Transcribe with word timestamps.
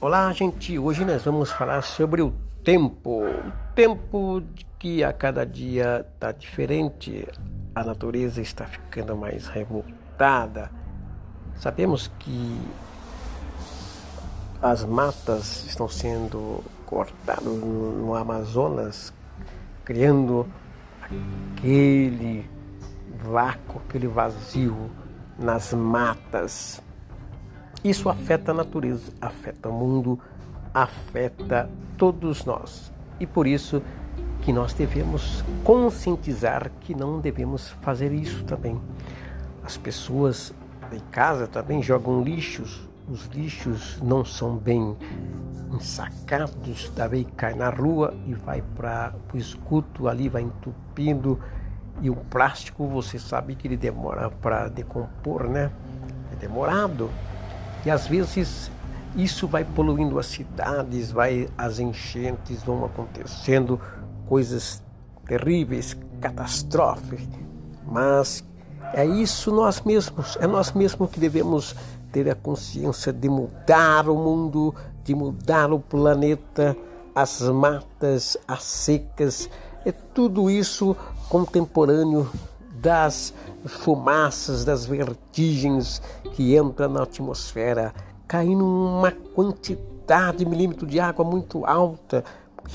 Olá, 0.00 0.32
gente. 0.32 0.78
Hoje 0.78 1.04
nós 1.04 1.24
vamos 1.24 1.50
falar 1.50 1.82
sobre 1.82 2.22
o 2.22 2.32
tempo. 2.62 3.24
O 3.24 3.52
tempo 3.74 4.40
que 4.78 5.02
a 5.02 5.12
cada 5.12 5.44
dia 5.44 6.06
está 6.14 6.30
diferente. 6.30 7.26
A 7.74 7.82
natureza 7.82 8.40
está 8.40 8.64
ficando 8.64 9.16
mais 9.16 9.48
revoltada. 9.48 10.70
Sabemos 11.56 12.08
que 12.16 12.60
as 14.62 14.84
matas 14.84 15.64
estão 15.66 15.88
sendo 15.88 16.62
cortadas 16.86 17.42
no 17.44 18.14
Amazonas, 18.14 19.12
criando 19.84 20.46
aquele 21.02 22.48
vácuo, 23.20 23.82
aquele 23.88 24.06
vazio 24.06 24.92
nas 25.36 25.72
matas 25.72 26.80
isso 27.84 28.08
afeta 28.08 28.50
a 28.50 28.54
natureza, 28.54 29.12
afeta 29.20 29.68
o 29.68 29.72
mundo, 29.72 30.18
afeta 30.74 31.70
todos 31.96 32.44
nós. 32.44 32.92
E 33.20 33.26
por 33.26 33.46
isso 33.46 33.82
que 34.42 34.52
nós 34.52 34.72
devemos 34.72 35.44
conscientizar 35.64 36.70
que 36.80 36.94
não 36.94 37.20
devemos 37.20 37.70
fazer 37.82 38.12
isso 38.12 38.44
também. 38.44 38.80
As 39.62 39.76
pessoas 39.76 40.52
em 40.92 41.00
casa 41.10 41.46
também 41.46 41.82
jogam 41.82 42.22
lixos, 42.22 42.88
os 43.10 43.26
lixos 43.26 43.98
não 44.02 44.24
são 44.24 44.56
bem 44.56 44.96
ensacados, 45.72 46.90
daí 46.94 47.24
cai 47.24 47.54
na 47.54 47.70
rua 47.70 48.14
e 48.26 48.34
vai 48.34 48.62
para 48.76 49.14
o 49.32 49.36
escuto, 49.36 50.08
ali 50.08 50.28
vai 50.28 50.42
entupindo. 50.42 51.38
E 52.00 52.08
o 52.08 52.14
plástico, 52.16 52.86
você 52.86 53.18
sabe 53.18 53.54
que 53.54 53.66
ele 53.66 53.76
demora 53.76 54.30
para 54.30 54.68
decompor, 54.68 55.48
né? 55.48 55.70
É 56.32 56.36
demorado. 56.36 57.10
E 57.84 57.90
às 57.90 58.06
vezes 58.06 58.70
isso 59.16 59.46
vai 59.46 59.64
poluindo 59.64 60.18
as 60.18 60.26
cidades, 60.26 61.10
vai 61.10 61.48
as 61.56 61.78
enchentes 61.78 62.62
vão 62.62 62.84
acontecendo, 62.84 63.80
coisas 64.26 64.82
terríveis, 65.26 65.96
catastróficas. 66.20 67.26
Mas 67.86 68.44
é 68.92 69.04
isso 69.04 69.50
nós 69.50 69.80
mesmos, 69.82 70.36
é 70.40 70.46
nós 70.46 70.72
mesmos 70.72 71.10
que 71.10 71.20
devemos 71.20 71.74
ter 72.12 72.28
a 72.30 72.34
consciência 72.34 73.12
de 73.12 73.28
mudar 73.28 74.08
o 74.08 74.14
mundo, 74.14 74.74
de 75.04 75.14
mudar 75.14 75.72
o 75.72 75.78
planeta, 75.78 76.76
as 77.14 77.40
matas, 77.42 78.36
as 78.46 78.62
secas, 78.62 79.50
é 79.84 79.92
tudo 79.92 80.50
isso 80.50 80.96
contemporâneo 81.28 82.30
das 82.80 83.34
fumaças, 83.66 84.64
das 84.64 84.86
vertigens 84.86 86.00
que 86.32 86.56
entram 86.56 86.88
na 86.88 87.02
atmosfera, 87.02 87.92
caindo 88.26 88.64
uma 88.64 89.10
quantidade 89.10 90.38
de 90.38 90.46
milímetro 90.46 90.86
de 90.86 90.98
água 91.00 91.24
muito 91.24 91.64
alta. 91.66 92.24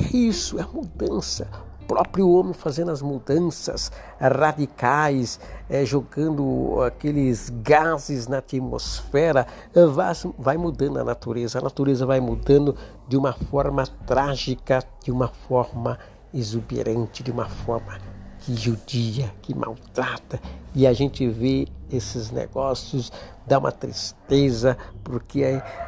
É 0.00 0.16
isso, 0.16 0.58
é 0.58 0.66
mudança. 0.66 1.48
O 1.82 1.86
próprio 1.86 2.28
homem 2.30 2.54
fazendo 2.54 2.90
as 2.90 3.02
mudanças 3.02 3.90
radicais, 4.18 5.38
é, 5.68 5.84
jogando 5.84 6.80
aqueles 6.82 7.50
gases 7.62 8.26
na 8.26 8.38
atmosfera, 8.38 9.46
vai, 9.92 10.14
vai 10.38 10.56
mudando 10.56 10.98
a 10.98 11.04
natureza. 11.04 11.58
A 11.58 11.62
natureza 11.62 12.06
vai 12.06 12.20
mudando 12.20 12.74
de 13.06 13.16
uma 13.16 13.32
forma 13.32 13.84
trágica, 14.06 14.82
de 15.04 15.10
uma 15.10 15.28
forma 15.28 15.98
exuberante, 16.32 17.22
de 17.22 17.30
uma 17.30 17.46
forma 17.46 17.98
que 18.44 18.54
judia, 18.56 19.32
que 19.40 19.54
maltrata, 19.54 20.40
e 20.74 20.86
a 20.86 20.92
gente 20.92 21.28
vê 21.28 21.68
esses 21.90 22.30
negócios, 22.30 23.12
dá 23.46 23.58
uma 23.58 23.70
tristeza, 23.70 24.76
porque 25.04 25.44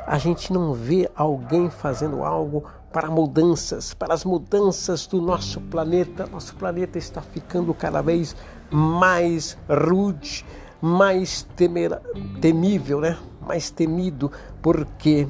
a 0.06 0.18
gente 0.18 0.52
não 0.52 0.72
vê 0.72 1.10
alguém 1.16 1.70
fazendo 1.70 2.22
algo 2.22 2.64
para 2.92 3.10
mudanças, 3.10 3.92
para 3.92 4.14
as 4.14 4.24
mudanças 4.24 5.06
do 5.06 5.20
nosso 5.20 5.60
planeta. 5.62 6.26
Nosso 6.26 6.54
planeta 6.54 6.96
está 6.96 7.20
ficando 7.20 7.74
cada 7.74 8.00
vez 8.00 8.36
mais 8.70 9.58
rude, 9.68 10.44
mais 10.80 11.42
temer, 11.56 11.98
temível, 12.40 13.00
né? 13.00 13.18
mais 13.40 13.70
temido, 13.70 14.30
porque 14.62 15.26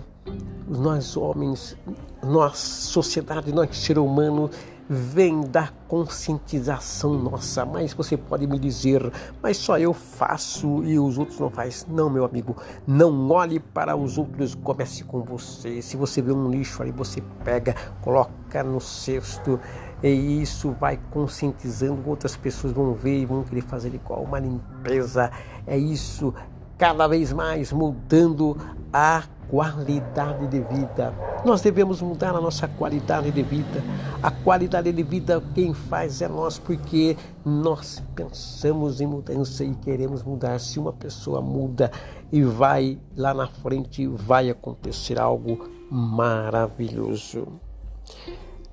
nós 0.69 1.17
homens, 1.17 1.77
nós 2.23 2.59
sociedade, 2.59 3.53
nós 3.53 3.77
ser 3.77 3.99
humano 3.99 4.51
vem 4.89 5.41
da 5.43 5.71
conscientização 5.89 7.15
nossa. 7.15 7.65
Mas 7.65 7.93
você 7.93 8.17
pode 8.17 8.47
me 8.47 8.59
dizer, 8.59 9.11
mas 9.43 9.57
só 9.57 9.79
eu 9.79 9.93
faço 9.93 10.85
e 10.85 10.99
os 10.99 11.19
outros 11.19 11.39
não 11.39 11.51
fazem. 11.51 11.89
Não, 11.89 12.11
meu 12.11 12.25
amigo, 12.25 12.57
não 12.87 13.31
olhe 13.31 13.59
para 13.59 13.97
os 13.97 14.19
outros, 14.19 14.55
comece 14.55 15.05
com 15.05 15.23
você. 15.23 15.81
Se 15.81 15.97
você 15.97 16.21
vê 16.21 16.33
um 16.33 16.51
lixo 16.51 16.83
ali, 16.83 16.93
você 16.93 17.23
pega, 17.43 17.75
coloca 18.01 18.63
no 18.63 18.81
cesto. 18.81 19.59
E 20.03 20.43
isso 20.43 20.73
vai 20.73 21.01
conscientizando, 21.11 22.11
outras 22.11 22.37
pessoas 22.37 22.75
vão 22.75 22.93
ver 22.93 23.21
e 23.21 23.27
vão 23.27 23.43
querer 23.43 23.63
fazer 23.63 23.95
igual 23.95 24.23
uma 24.23 24.39
limpeza. 24.39 25.31
É 25.67 25.79
isso, 25.79 26.35
cada 26.77 27.07
vez 27.09 27.33
mais 27.33 27.73
mudando 27.73 28.57
a 28.93 29.23
qualidade 29.49 30.47
de 30.49 30.61
vida. 30.61 31.15
Nós 31.45 31.61
devemos 31.61 32.01
mudar 32.01 32.35
a 32.35 32.41
nossa 32.41 32.67
qualidade 32.67 33.31
de 33.31 33.43
vida. 33.43 33.85
A 34.23 34.31
qualidade 34.31 34.91
de 34.91 35.03
vida 35.03 35.43
quem 35.55 35.75
faz 35.75 36.23
é 36.23 36.29
nós, 36.29 36.59
porque 36.59 37.19
nós 37.45 38.03
pensamos 38.15 38.99
em 39.03 39.07
mudança 39.07 39.63
e 39.63 39.75
queremos 39.75 40.23
mudar. 40.23 40.59
Se 40.59 40.79
uma 40.79 40.93
pessoa 40.93 41.43
muda 41.43 41.93
e 42.33 42.43
vai 42.43 42.99
lá 43.15 43.35
na 43.35 43.47
frente, 43.47 44.07
vai 44.07 44.49
acontecer 44.49 45.21
algo 45.21 45.69
maravilhoso. 45.91 47.47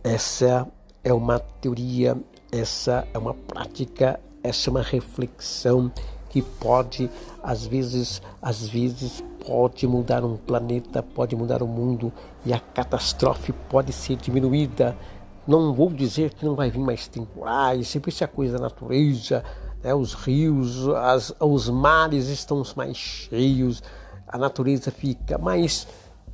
Essa 0.01 0.65
é 1.03 1.11
uma 1.11 1.39
teoria, 1.39 2.17
essa 2.49 3.05
é 3.13 3.17
uma 3.17 3.33
prática, 3.33 4.17
essa 4.41 4.69
é 4.69 4.71
uma 4.71 4.81
reflexão 4.81 5.91
que 6.31 6.41
pode, 6.41 7.11
às 7.43 7.67
vezes, 7.67 8.21
às 8.41 8.67
vezes 8.67 9.21
pode 9.45 9.85
mudar 9.85 10.23
um 10.23 10.37
planeta, 10.37 11.03
pode 11.03 11.35
mudar 11.35 11.61
o 11.61 11.67
mundo 11.67 12.11
e 12.45 12.53
a 12.53 12.59
catástrofe 12.59 13.51
pode 13.69 13.91
ser 13.91 14.15
diminuída. 14.15 14.97
Não 15.45 15.73
vou 15.73 15.89
dizer 15.89 16.33
que 16.33 16.45
não 16.45 16.55
vai 16.55 16.69
vir 16.69 16.79
mais 16.79 17.05
temporais, 17.05 17.89
sempre 17.89 18.11
isso 18.11 18.23
é 18.23 18.27
coisa 18.27 18.53
da 18.53 18.63
natureza, 18.63 19.43
né? 19.83 19.93
os 19.93 20.13
rios, 20.13 20.87
as, 20.87 21.33
os 21.37 21.69
mares 21.69 22.27
estão 22.29 22.63
mais 22.77 22.95
cheios, 22.95 23.83
a 24.25 24.37
natureza 24.37 24.89
fica 24.89 25.37
mais 25.37 25.85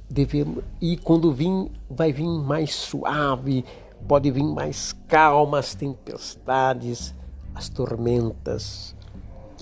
devemos 0.10 0.64
e 0.80 0.96
quando 0.96 1.34
vir 1.34 1.72
vai 1.90 2.14
vir 2.14 2.28
mais 2.28 2.76
suave, 2.76 3.66
pode 4.08 4.30
vir 4.30 4.44
mais 4.44 4.94
calma 5.08 5.58
as 5.60 5.74
tempestades, 5.74 7.16
as 7.56 7.68
tormentas, 7.68 8.96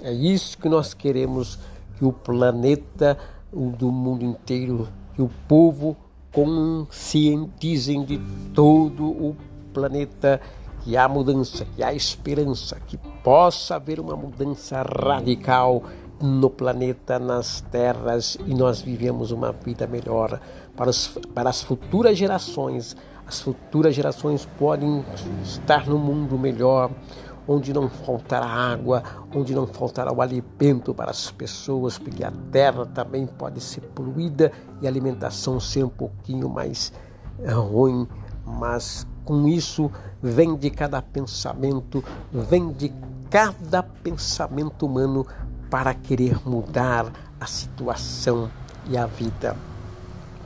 é 0.02 0.12
isso 0.12 0.58
que 0.58 0.70
nós 0.70 0.94
queremos 0.94 1.60
que 1.98 2.06
o 2.06 2.12
planeta 2.12 3.18
o 3.56 3.70
do 3.70 3.90
mundo 3.90 4.26
inteiro, 4.26 4.90
que 5.14 5.22
o 5.22 5.30
povo 5.48 5.96
conscientizem 6.32 8.04
de 8.04 8.20
todo 8.54 9.06
o 9.06 9.36
planeta 9.74 10.42
que 10.82 10.98
há 10.98 11.08
mudança, 11.08 11.66
que 11.76 11.82
há 11.82 11.94
esperança, 11.94 12.78
que 12.86 12.98
possa 13.24 13.76
haver 13.76 14.00
uma 14.00 14.16
mudança 14.16 14.84
radical 14.84 15.84
no 16.22 16.50
planeta, 16.50 17.18
nas 17.18 17.62
terras 17.62 18.38
e 18.46 18.54
nós 18.54 18.82
vivemos 18.82 19.32
uma 19.32 19.52
vida 19.52 19.88
melhor 19.88 20.40
para, 20.76 20.90
os, 20.90 21.08
para 21.34 21.50
as 21.50 21.64
futuras 21.64 22.18
gerações. 22.18 22.96
As 23.26 23.42
futuras 23.42 23.96
gerações 23.96 24.46
podem 24.60 25.04
estar 25.44 25.88
no 25.88 25.98
mundo 25.98 26.38
melhor, 26.38 26.92
onde 27.48 27.74
não 27.74 27.90
faltará 27.90 28.46
água, 28.46 29.04
onde 29.34 29.54
não 29.54 29.68
faltará 29.68 30.12
o 30.12 30.22
alimento 30.22 30.94
para 30.94 31.12
as 31.12 31.32
pessoas, 31.32 31.98
porque 31.98 32.24
a 32.24 32.32
terra 32.52 32.86
também 32.86 33.26
pode 33.26 33.62
ser 33.62 33.82
poluída 33.82 34.52
e 34.82 34.88
a 34.88 34.90
alimentação 34.90 35.60
ser 35.60 35.84
um 35.84 35.90
pouquinho 35.90 36.50
mais 36.50 36.92
eh, 37.40 37.52
ruim, 37.52 38.08
mas 38.46 39.06
com 39.24 39.48
isso 39.48 39.92
vem 40.22 40.56
de 40.56 40.70
cada 40.70 41.02
pensamento, 41.02 42.04
vem 42.32 42.72
de 42.72 42.92
cada 43.30 43.82
pensamento 43.84 44.86
humano 44.86 45.26
para 45.70 45.94
querer 45.94 46.40
mudar 46.48 47.12
a 47.40 47.46
situação 47.46 48.50
e 48.88 48.98
a 48.98 49.06
vida. 49.06 49.56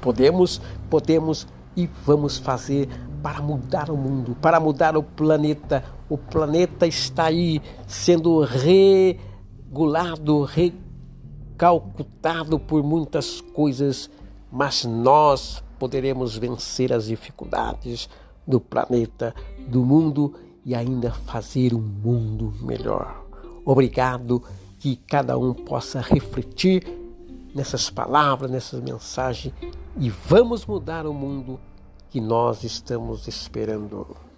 Podemos, 0.01 0.61
podemos 0.89 1.45
e 1.79 1.89
vamos 2.05 2.37
fazer 2.37 2.87
para 3.23 3.41
mudar 3.41 3.89
o 3.89 3.95
mundo, 3.95 4.35
para 4.41 4.59
mudar 4.59 4.97
o 4.97 5.03
planeta. 5.03 5.81
O 6.09 6.17
planeta 6.17 6.85
está 6.85 7.27
aí 7.27 7.61
sendo 7.87 8.41
regulado, 8.41 9.23
recalcutado 10.43 12.59
por 12.59 12.83
muitas 12.83 13.39
coisas, 13.39 14.09
mas 14.51 14.83
nós 14.83 15.63
poderemos 15.77 16.37
vencer 16.37 16.91
as 16.91 17.05
dificuldades 17.05 18.09
do 18.45 18.59
planeta, 18.59 19.33
do 19.69 19.85
mundo 19.85 20.33
e 20.65 20.75
ainda 20.75 21.11
fazer 21.11 21.73
um 21.73 21.79
mundo 21.79 22.53
melhor. 22.61 23.23
Obrigado, 23.63 24.43
que 24.79 24.97
cada 24.97 25.37
um 25.37 25.53
possa 25.53 26.01
refletir 26.01 26.85
nessas 27.55 27.89
palavras, 27.89 28.51
nessas 28.51 28.81
mensagens 28.81 29.53
e 29.97 30.09
vamos 30.09 30.65
mudar 30.65 31.05
o 31.05 31.13
mundo 31.13 31.57
que 32.09 32.19
nós 32.19 32.63
estamos 32.63 33.27
esperando. 33.27 34.28